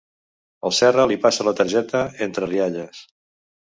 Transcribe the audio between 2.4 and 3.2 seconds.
rialles.